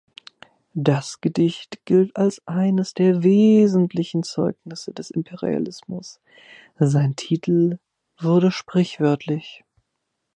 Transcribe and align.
Das 0.73 1.21
Gedicht 1.21 1.85
gilt 1.85 2.15
als 2.17 2.41
eines 2.47 2.95
der 2.95 3.21
wesentlichen 3.21 4.23
Zeugnisse 4.23 4.93
des 4.93 5.11
Imperialismus; 5.11 6.19
sein 6.79 7.15
Titel 7.15 7.77
wurde 8.17 8.49
sprichwörtlich. 8.49 9.63